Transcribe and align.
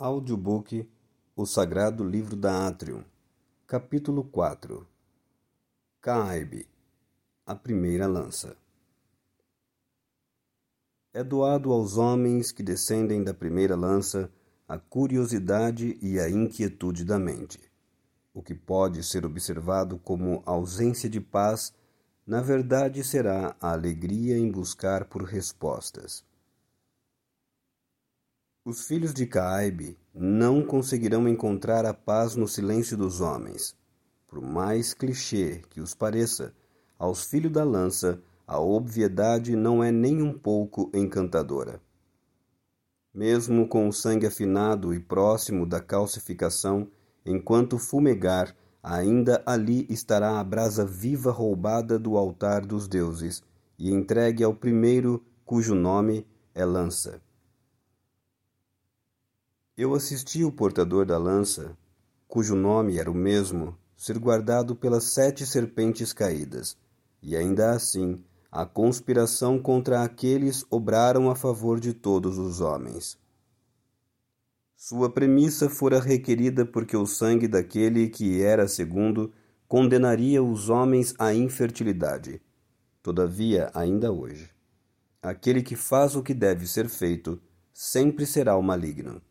Audiobook 0.00 0.88
O 1.34 1.44
Sagrado 1.44 2.04
Livro 2.04 2.36
da 2.36 2.68
Atrium 2.68 3.02
Capítulo 3.66 4.22
4 4.22 4.86
Caibe 6.00 6.68
A 7.44 7.52
Primeira 7.56 8.06
Lança 8.06 8.56
É 11.12 11.24
doado 11.24 11.72
aos 11.72 11.96
homens 11.96 12.52
que 12.52 12.62
descendem 12.62 13.24
da 13.24 13.34
primeira 13.34 13.74
lança 13.74 14.30
a 14.68 14.78
curiosidade 14.78 15.98
e 16.00 16.20
a 16.20 16.30
inquietude 16.30 17.04
da 17.04 17.18
mente. 17.18 17.58
O 18.32 18.40
que 18.40 18.54
pode 18.54 19.02
ser 19.02 19.26
observado 19.26 19.98
como 19.98 20.44
ausência 20.46 21.10
de 21.10 21.20
paz, 21.20 21.74
na 22.24 22.40
verdade 22.40 23.02
será 23.02 23.56
a 23.60 23.72
alegria 23.72 24.38
em 24.38 24.48
buscar 24.48 25.06
por 25.06 25.24
respostas. 25.24 26.27
Os 28.68 28.86
filhos 28.86 29.14
de 29.14 29.24
Caibe 29.24 29.96
não 30.14 30.62
conseguirão 30.62 31.26
encontrar 31.26 31.86
a 31.86 31.94
paz 31.94 32.36
no 32.36 32.46
silêncio 32.46 32.98
dos 32.98 33.22
homens. 33.22 33.74
Por 34.26 34.42
mais 34.42 34.92
clichê 34.92 35.62
que 35.70 35.80
os 35.80 35.94
pareça, 35.94 36.52
aos 36.98 37.24
filhos 37.24 37.50
da 37.50 37.64
lança 37.64 38.20
a 38.46 38.60
obviedade 38.60 39.56
não 39.56 39.82
é 39.82 39.90
nem 39.90 40.20
um 40.20 40.34
pouco 40.34 40.90
encantadora. 40.92 41.80
Mesmo 43.14 43.66
com 43.66 43.88
o 43.88 43.92
sangue 43.92 44.26
afinado 44.26 44.92
e 44.92 45.00
próximo 45.00 45.64
da 45.64 45.80
calcificação, 45.80 46.90
enquanto 47.24 47.78
fumegar, 47.78 48.54
ainda 48.82 49.42
ali 49.46 49.86
estará 49.88 50.38
a 50.38 50.44
brasa 50.44 50.84
viva 50.84 51.30
roubada 51.32 51.98
do 51.98 52.18
altar 52.18 52.66
dos 52.66 52.86
deuses 52.86 53.42
e 53.78 53.90
entregue 53.90 54.44
ao 54.44 54.52
primeiro 54.52 55.24
cujo 55.46 55.74
nome 55.74 56.26
é 56.54 56.66
lança. 56.66 57.26
Eu 59.78 59.94
assisti 59.94 60.42
o 60.42 60.50
portador 60.50 61.06
da 61.06 61.16
lança, 61.16 61.78
cujo 62.26 62.56
nome 62.56 62.98
era 62.98 63.08
o 63.08 63.14
mesmo, 63.14 63.78
ser 63.96 64.18
guardado 64.18 64.74
pelas 64.74 65.04
sete 65.04 65.46
serpentes 65.46 66.12
caídas, 66.12 66.76
e 67.22 67.36
ainda 67.36 67.70
assim 67.70 68.16
a 68.50 68.66
conspiração 68.66 69.56
contra 69.56 70.02
aqueles 70.02 70.64
obraram 70.68 71.30
a 71.30 71.36
favor 71.36 71.78
de 71.78 71.94
todos 71.94 72.38
os 72.38 72.60
homens. 72.60 73.16
Sua 74.74 75.08
premissa 75.08 75.70
fora 75.70 76.00
requerida 76.00 76.66
porque 76.66 76.96
o 76.96 77.06
sangue 77.06 77.46
daquele 77.46 78.08
que 78.08 78.42
era 78.42 78.66
segundo 78.66 79.32
condenaria 79.68 80.42
os 80.42 80.68
homens 80.68 81.14
à 81.20 81.32
infertilidade. 81.32 82.42
Todavia, 83.00 83.70
ainda 83.72 84.10
hoje, 84.10 84.50
aquele 85.22 85.62
que 85.62 85.76
faz 85.76 86.16
o 86.16 86.22
que 86.24 86.34
deve 86.34 86.66
ser 86.66 86.88
feito 86.88 87.40
sempre 87.72 88.26
será 88.26 88.56
o 88.56 88.62
maligno. 88.62 89.22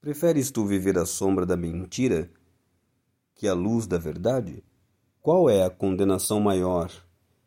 Preferes 0.00 0.52
tu 0.52 0.64
viver 0.64 0.96
à 0.96 1.04
sombra 1.04 1.44
da 1.44 1.56
mentira 1.56 2.30
que 3.34 3.48
à 3.48 3.52
luz 3.52 3.84
da 3.84 3.98
verdade? 3.98 4.62
Qual 5.20 5.50
é 5.50 5.64
a 5.64 5.70
condenação 5.70 6.38
maior 6.38 6.88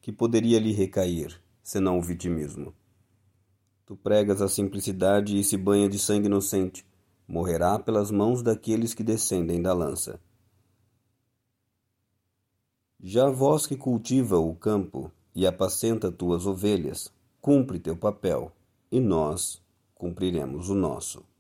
que 0.01 0.11
poderia 0.11 0.59
lhe 0.59 0.73
recair, 0.73 1.41
senão 1.63 1.97
o 1.97 2.01
vitimismo? 2.01 2.75
Tu 3.85 3.95
pregas 3.95 4.41
a 4.41 4.49
simplicidade 4.49 5.39
e 5.39 5.43
se 5.45 5.55
banha 5.55 5.87
de 5.87 5.97
sangue 5.97 6.27
inocente. 6.27 6.85
Morrerá 7.25 7.79
pelas 7.79 8.11
mãos 8.11 8.43
daqueles 8.43 8.93
que 8.93 9.03
descendem 9.03 9.61
da 9.61 9.73
lança. 9.73 10.19
Já 12.99 13.29
vós 13.29 13.65
que 13.65 13.77
cultiva 13.77 14.37
o 14.37 14.53
campo 14.53 15.09
e 15.33 15.47
apacenta 15.47 16.11
tuas 16.11 16.45
ovelhas, 16.45 17.11
cumpre 17.39 17.79
teu 17.79 17.95
papel, 17.95 18.51
e 18.91 18.99
nós 18.99 19.61
cumpriremos 19.95 20.69
o 20.69 20.75
nosso. 20.75 21.30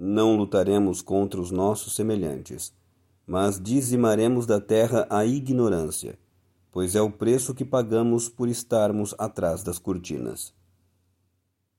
Não 0.00 0.36
lutaremos 0.36 1.02
contra 1.02 1.40
os 1.40 1.50
nossos 1.50 1.96
semelhantes, 1.96 2.72
mas 3.26 3.60
dizimaremos 3.60 4.46
da 4.46 4.60
terra 4.60 5.08
a 5.10 5.26
ignorância, 5.26 6.16
pois 6.70 6.94
é 6.94 7.02
o 7.02 7.10
preço 7.10 7.52
que 7.52 7.64
pagamos 7.64 8.28
por 8.28 8.48
estarmos 8.48 9.12
atrás 9.18 9.64
das 9.64 9.76
cortinas. 9.76 10.54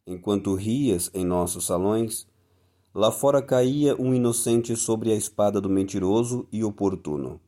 Enquanto 0.05 0.53
rias 0.53 1.09
em 1.13 1.23
nossos 1.23 1.65
salões, 1.65 2.27
lá 2.93 3.09
fora 3.09 3.41
caía 3.41 3.95
um 3.95 4.13
inocente 4.13 4.75
sobre 4.75 5.13
a 5.13 5.15
espada 5.15 5.61
do 5.61 5.69
mentiroso 5.69 6.45
e 6.51 6.61
oportuno. 6.61 7.39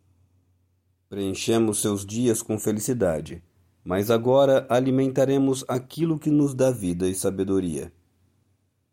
Preenchemos 1.09 1.81
seus 1.81 2.05
dias 2.05 2.41
com 2.41 2.57
felicidade, 2.57 3.43
mas 3.83 4.09
agora 4.09 4.65
alimentaremos 4.69 5.65
aquilo 5.67 6.17
que 6.17 6.29
nos 6.29 6.53
dá 6.53 6.71
vida 6.71 7.09
e 7.09 7.13
sabedoria. 7.13 7.91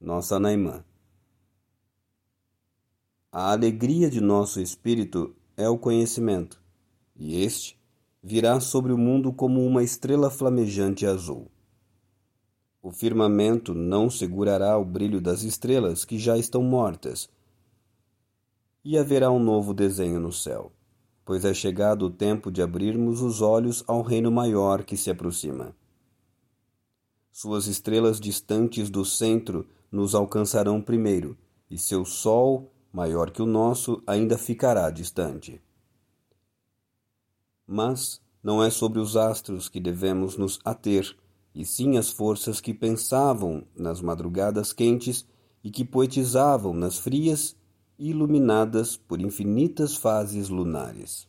Nossa 0.00 0.40
Naimã. 0.40 0.82
A 3.30 3.52
alegria 3.52 4.08
de 4.08 4.22
nosso 4.22 4.58
espírito 4.58 5.36
é 5.54 5.68
o 5.68 5.76
conhecimento, 5.76 6.58
e 7.14 7.42
este 7.42 7.78
virá 8.22 8.58
sobre 8.58 8.90
o 8.90 8.96
mundo 8.96 9.34
como 9.34 9.62
uma 9.66 9.82
estrela 9.82 10.30
flamejante 10.30 11.04
azul. 11.04 11.50
O 12.82 12.90
firmamento 12.90 13.74
não 13.74 14.08
segurará 14.08 14.78
o 14.78 14.84
brilho 14.84 15.20
das 15.20 15.42
estrelas 15.42 16.06
que 16.06 16.18
já 16.18 16.38
estão 16.38 16.62
mortas, 16.62 17.28
e 18.82 18.96
haverá 18.96 19.30
um 19.30 19.38
novo 19.38 19.74
desenho 19.74 20.18
no 20.18 20.32
céu, 20.32 20.72
pois 21.22 21.44
é 21.44 21.52
chegado 21.52 22.06
o 22.06 22.10
tempo 22.10 22.50
de 22.50 22.62
abrirmos 22.62 23.20
os 23.20 23.42
olhos 23.42 23.84
ao 23.86 24.00
reino 24.00 24.32
maior 24.32 24.84
que 24.84 24.96
se 24.96 25.10
aproxima. 25.10 25.76
Suas 27.30 27.66
estrelas 27.66 28.18
distantes 28.18 28.88
do 28.88 29.04
centro 29.04 29.66
nos 29.92 30.14
alcançarão 30.14 30.80
primeiro, 30.80 31.36
e 31.70 31.76
seu 31.76 32.06
sol 32.06 32.72
maior 32.92 33.30
que 33.30 33.42
o 33.42 33.46
nosso, 33.46 34.02
ainda 34.06 34.38
ficará 34.38 34.90
distante. 34.90 35.60
Mas 37.66 38.20
não 38.42 38.62
é 38.62 38.70
sobre 38.70 38.98
os 38.98 39.16
astros 39.16 39.68
que 39.68 39.80
devemos 39.80 40.36
nos 40.36 40.58
ater, 40.64 41.16
e 41.54 41.64
sim 41.64 41.96
as 41.96 42.10
forças 42.10 42.60
que 42.60 42.72
pensavam 42.72 43.66
nas 43.76 44.00
madrugadas 44.00 44.72
quentes 44.72 45.26
e 45.62 45.70
que 45.70 45.84
poetizavam 45.84 46.72
nas 46.72 46.98
frias, 46.98 47.56
iluminadas 47.98 48.96
por 48.96 49.20
infinitas 49.20 49.96
fases 49.96 50.48
lunares. 50.48 51.28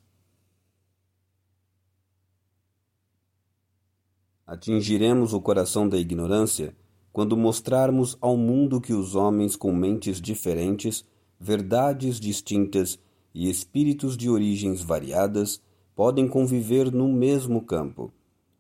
Atingiremos 4.46 5.34
o 5.34 5.42
coração 5.42 5.90
da 5.90 5.98
ignorância 5.98 6.76
quando 7.12 7.36
mostrarmos 7.36 8.18
ao 8.22 8.38
mundo 8.38 8.80
que 8.80 8.94
os 8.94 9.16
homens 9.16 9.56
com 9.56 9.74
mentes 9.74 10.22
diferentes 10.22 11.06
verdades 11.40 12.20
distintas 12.20 13.00
e 13.34 13.50
espíritos 13.50 14.18
de 14.18 14.30
origens 14.30 14.82
variadas 14.82 15.62
podem 15.96 16.28
conviver 16.28 16.92
no 16.92 17.08
mesmo 17.08 17.62
campo, 17.62 18.12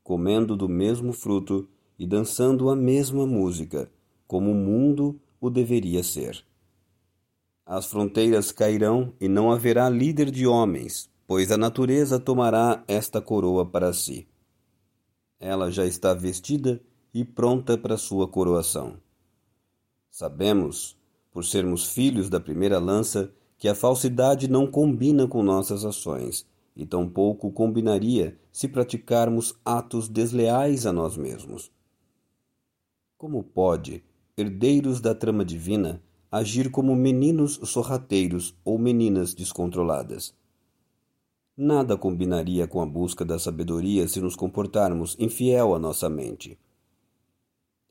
comendo 0.03 0.55
do 0.55 0.69
mesmo 0.69 1.11
fruto 1.11 1.67
e 1.97 2.07
dançando 2.07 2.69
a 2.69 2.75
mesma 2.75 3.25
música, 3.25 3.91
como 4.27 4.51
o 4.51 4.55
mundo 4.55 5.19
o 5.41 5.49
deveria 5.49 6.03
ser. 6.03 6.43
As 7.65 7.85
fronteiras 7.85 8.51
cairão 8.51 9.13
e 9.19 9.27
não 9.27 9.51
haverá 9.51 9.89
líder 9.89 10.31
de 10.31 10.47
homens, 10.47 11.09
pois 11.27 11.51
a 11.51 11.57
natureza 11.57 12.19
tomará 12.19 12.83
esta 12.87 13.21
coroa 13.21 13.65
para 13.65 13.93
si. 13.93 14.27
Ela 15.39 15.69
já 15.69 15.85
está 15.85 16.13
vestida 16.13 16.81
e 17.13 17.23
pronta 17.23 17.77
para 17.77 17.97
sua 17.97 18.27
coroação. 18.27 18.97
Sabemos 20.09 20.98
por 21.31 21.45
sermos 21.45 21.91
filhos 21.91 22.29
da 22.29 22.39
primeira 22.39 22.79
lança, 22.79 23.31
que 23.57 23.67
a 23.67 23.75
falsidade 23.75 24.47
não 24.47 24.65
combina 24.65 25.27
com 25.27 25.43
nossas 25.43 25.83
ações, 25.85 26.47
e 26.75 26.85
tampouco 26.85 27.51
combinaria 27.51 28.37
se 28.51 28.67
praticarmos 28.67 29.53
atos 29.65 30.07
desleais 30.07 30.85
a 30.85 30.93
nós 30.93 31.17
mesmos. 31.17 31.71
Como 33.17 33.43
pode, 33.43 34.01
herdeiros 34.37 35.01
da 35.01 35.13
trama 35.13 35.43
divina, 35.43 36.01
agir 36.31 36.71
como 36.71 36.95
meninos 36.95 37.59
sorrateiros 37.65 38.55
ou 38.63 38.77
meninas 38.77 39.33
descontroladas? 39.33 40.33
Nada 41.57 41.97
combinaria 41.97 42.65
com 42.65 42.81
a 42.81 42.85
busca 42.85 43.25
da 43.25 43.37
sabedoria 43.37 44.07
se 44.07 44.21
nos 44.21 44.37
comportarmos 44.37 45.17
infiel 45.19 45.75
à 45.75 45.79
nossa 45.79 46.09
mente. 46.09 46.57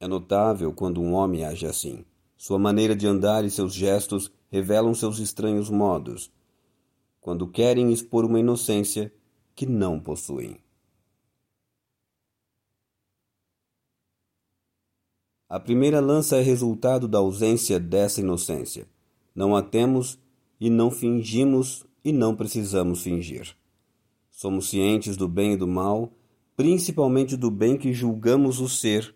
É 0.01 0.09
notável 0.09 0.73
quando 0.73 1.03
um 1.03 1.13
homem 1.13 1.45
age 1.45 1.67
assim. 1.67 2.03
Sua 2.39 2.57
maneira 2.57 2.95
de 2.95 3.05
andar 3.05 3.45
e 3.45 3.51
seus 3.51 3.75
gestos 3.75 4.31
revelam 4.49 4.95
seus 4.95 5.19
estranhos 5.19 5.69
modos, 5.69 6.33
quando 7.21 7.49
querem 7.49 7.93
expor 7.93 8.25
uma 8.25 8.39
inocência 8.39 9.13
que 9.57 9.67
não 9.67 9.99
possuem. 9.99 10.57
A 15.49 15.59
primeira 15.59 15.99
lança 15.99 16.37
é 16.37 16.41
resultado 16.41 17.09
da 17.09 17.19
ausência 17.19 17.81
dessa 17.81 18.21
inocência. 18.21 18.87
Não 19.35 19.57
a 19.57 19.63
temos 19.63 20.17
e 20.61 20.71
não 20.71 20.93
fingimos 20.93 21.85
e 22.05 22.13
não 22.13 22.37
precisamos 22.37 23.03
fingir. 23.03 23.57
Somos 24.31 24.69
cientes 24.69 25.17
do 25.17 25.27
bem 25.27 25.55
e 25.55 25.57
do 25.57 25.67
mal, 25.67 26.13
principalmente 26.55 27.37
do 27.37 27.51
bem 27.51 27.77
que 27.77 27.93
julgamos 27.93 28.61
o 28.61 28.69
ser 28.69 29.13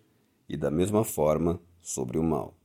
e 0.49 0.57
da 0.57 0.73
mesma 0.73 1.05
forma 1.05 1.61
sobre 1.81 2.19
o 2.19 2.23
mal. 2.25 2.57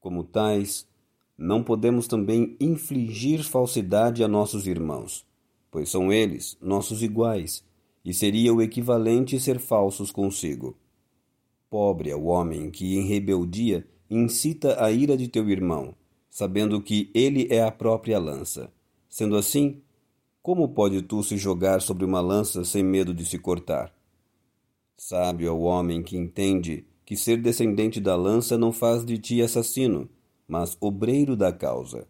Como 0.00 0.24
tais, 0.24 0.88
não 1.36 1.62
podemos 1.62 2.06
também 2.06 2.56
infligir 2.58 3.44
falsidade 3.44 4.24
a 4.24 4.28
nossos 4.28 4.66
irmãos, 4.66 5.26
pois 5.70 5.88
são 5.88 6.12
eles 6.12 6.56
nossos 6.60 7.02
iguais, 7.02 7.62
e 8.04 8.12
seria 8.12 8.52
o 8.52 8.62
equivalente 8.62 9.38
ser 9.38 9.58
falsos 9.58 10.10
consigo. 10.10 10.76
Pobre 11.68 12.10
é 12.10 12.16
o 12.16 12.24
homem 12.24 12.70
que, 12.70 12.96
em 12.96 13.06
rebeldia, 13.06 13.86
incita 14.08 14.82
a 14.82 14.90
ira 14.90 15.16
de 15.16 15.28
teu 15.28 15.48
irmão, 15.48 15.94
sabendo 16.28 16.82
que 16.82 17.10
ele 17.14 17.46
é 17.50 17.62
a 17.62 17.70
própria 17.70 18.18
lança. 18.18 18.72
Sendo 19.08 19.36
assim, 19.36 19.80
como 20.42 20.68
pode 20.68 21.02
tu 21.02 21.22
se 21.22 21.36
jogar 21.36 21.80
sobre 21.80 22.04
uma 22.04 22.20
lança 22.20 22.64
sem 22.64 22.82
medo 22.82 23.12
de 23.12 23.24
se 23.26 23.38
cortar? 23.38 23.94
Sábio 24.96 25.48
é 25.48 25.50
o 25.50 25.60
homem 25.60 26.02
que 26.02 26.16
entende 26.16 26.86
que 27.10 27.16
ser 27.16 27.38
descendente 27.38 28.00
da 28.00 28.14
lança 28.14 28.56
não 28.56 28.70
faz 28.70 29.04
de 29.04 29.18
ti 29.18 29.42
assassino, 29.42 30.08
mas 30.46 30.76
obreiro 30.80 31.34
da 31.34 31.52
causa. 31.52 32.06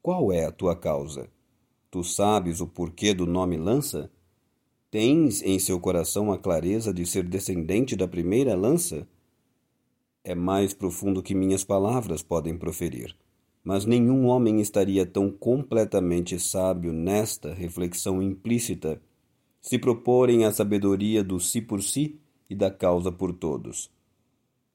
Qual 0.00 0.32
é 0.32 0.46
a 0.46 0.50
tua 0.50 0.74
causa? 0.74 1.28
Tu 1.90 2.02
sabes 2.02 2.58
o 2.62 2.66
porquê 2.66 3.12
do 3.12 3.26
nome 3.26 3.58
lança? 3.58 4.10
Tens 4.90 5.42
em 5.42 5.58
seu 5.58 5.78
coração 5.78 6.32
a 6.32 6.38
clareza 6.38 6.90
de 6.90 7.04
ser 7.04 7.28
descendente 7.28 7.94
da 7.94 8.08
primeira 8.08 8.56
lança? 8.56 9.06
É 10.24 10.34
mais 10.34 10.72
profundo 10.72 11.22
que 11.22 11.34
minhas 11.34 11.62
palavras 11.62 12.22
podem 12.22 12.56
proferir 12.56 13.14
mas 13.62 13.84
nenhum 13.84 14.26
homem 14.26 14.58
estaria 14.58 15.04
tão 15.04 15.30
completamente 15.30 16.38
sábio 16.40 16.94
nesta 16.94 17.52
reflexão 17.52 18.22
implícita 18.22 19.00
se 19.60 19.78
proporem 19.78 20.46
a 20.46 20.52
sabedoria 20.52 21.22
do 21.22 21.38
si 21.38 21.60
por 21.60 21.82
si 21.82 22.18
e 22.48 22.54
da 22.54 22.70
causa 22.70 23.12
por 23.12 23.34
todos. 23.34 23.93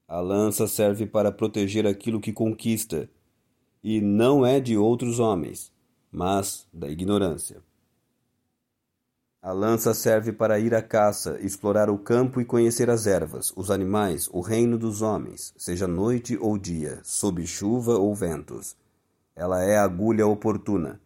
A 0.10 0.20
lança 0.20 0.66
serve 0.66 1.06
para 1.06 1.32
proteger 1.32 1.86
aquilo 1.86 2.20
que 2.20 2.34
conquista, 2.34 3.08
e 3.84 4.02
não 4.02 4.44
é 4.44 4.60
de 4.60 4.76
outros 4.76 5.20
homens, 5.20 5.72
mas 6.12 6.68
da 6.74 6.90
ignorância. 6.90 7.62
A 9.40 9.52
lança 9.52 9.94
serve 9.94 10.34
para 10.34 10.60
ir 10.60 10.74
à 10.74 10.82
caça, 10.82 11.38
explorar 11.42 11.92
o 11.92 11.98
campo 12.00 12.42
e 12.42 12.46
conhecer 12.46 12.90
as 12.90 13.06
ervas, 13.06 13.54
os 13.56 13.70
animais, 13.70 14.28
o 14.34 14.42
reino 14.42 14.80
dos 14.80 15.04
homens, 15.04 15.54
seja 15.56 15.88
noite 15.88 16.36
ou 16.42 16.58
dia, 16.58 17.00
sob 17.04 17.46
chuva 17.46 17.96
ou 17.96 18.16
ventos. 18.16 18.76
Ela 19.36 19.64
é 19.64 19.78
a 19.78 19.84
agulha 19.84 20.26
oportuna. 20.26 21.00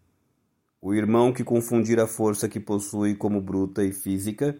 O 0.81 0.93
irmão 0.93 1.33
que 1.33 1.43
confundir 1.43 1.99
a 1.99 2.07
força 2.07 2.47
que 2.47 2.57
possui 2.57 3.15
como 3.15 3.41
bruta 3.41 3.83
e 3.83 3.91
física, 3.91 4.57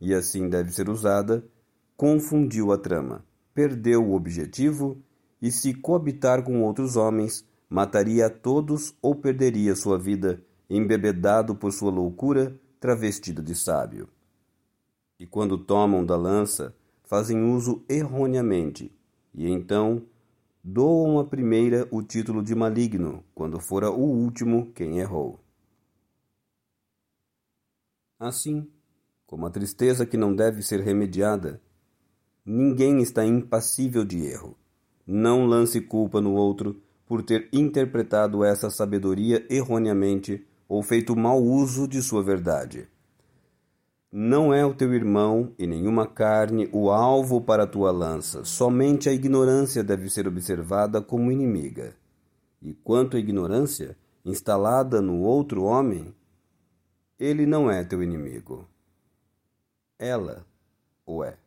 e 0.00 0.12
assim 0.12 0.48
deve 0.48 0.72
ser 0.72 0.88
usada, 0.88 1.44
confundiu 1.96 2.72
a 2.72 2.76
trama, 2.76 3.24
perdeu 3.54 4.04
o 4.04 4.14
objetivo 4.14 5.00
e, 5.40 5.50
se 5.50 5.72
coabitar 5.72 6.42
com 6.42 6.62
outros 6.62 6.96
homens, 6.96 7.46
mataria 7.68 8.26
a 8.26 8.30
todos 8.30 8.94
ou 9.00 9.14
perderia 9.14 9.76
sua 9.76 9.98
vida, 9.98 10.42
embebedado 10.68 11.54
por 11.54 11.72
sua 11.72 11.90
loucura 11.90 12.58
travestida 12.80 13.42
de 13.42 13.54
sábio. 13.54 14.08
E 15.18 15.26
quando 15.26 15.56
tomam 15.56 16.04
da 16.04 16.16
lança, 16.16 16.74
fazem 17.04 17.42
uso 17.44 17.84
erroneamente, 17.88 18.92
e 19.32 19.48
então 19.48 20.02
doam 20.62 21.18
a 21.18 21.24
primeira 21.24 21.86
o 21.90 22.02
título 22.02 22.42
de 22.42 22.54
maligno, 22.54 23.22
quando 23.34 23.60
fora 23.60 23.90
o 23.90 24.00
último 24.00 24.72
quem 24.72 24.98
errou. 24.98 25.40
Assim, 28.18 28.66
como 29.26 29.46
a 29.46 29.50
tristeza 29.50 30.06
que 30.06 30.16
não 30.16 30.34
deve 30.34 30.62
ser 30.62 30.80
remediada, 30.80 31.60
ninguém 32.44 33.00
está 33.00 33.24
impassível 33.24 34.04
de 34.04 34.24
erro. 34.26 34.56
Não 35.06 35.46
lance 35.46 35.80
culpa 35.80 36.20
no 36.20 36.34
outro 36.34 36.80
por 37.06 37.22
ter 37.22 37.48
interpretado 37.52 38.44
essa 38.44 38.70
sabedoria 38.70 39.46
erroneamente 39.48 40.44
ou 40.68 40.82
feito 40.82 41.14
mau 41.14 41.42
uso 41.42 41.86
de 41.86 42.02
sua 42.02 42.22
verdade. 42.22 42.88
Não 44.10 44.54
é 44.54 44.64
o 44.64 44.72
teu 44.72 44.94
irmão 44.94 45.52
e 45.58 45.66
nenhuma 45.66 46.06
carne 46.06 46.68
o 46.72 46.90
alvo 46.90 47.40
para 47.40 47.64
a 47.64 47.66
tua 47.66 47.90
lança, 47.90 48.44
somente 48.44 49.08
a 49.08 49.12
ignorância 49.12 49.82
deve 49.82 50.08
ser 50.08 50.28
observada 50.28 51.02
como 51.02 51.32
inimiga. 51.32 51.96
E 52.62 52.72
quanto 52.72 53.16
à 53.16 53.20
ignorância, 53.20 53.96
instalada 54.24 55.02
no 55.02 55.20
outro 55.20 55.64
homem, 55.64 56.14
ele 57.18 57.44
não 57.44 57.70
é 57.70 57.84
teu 57.84 58.02
inimigo. 58.02 58.66
Ela 59.98 60.46
o 61.04 61.22
é. 61.22 61.43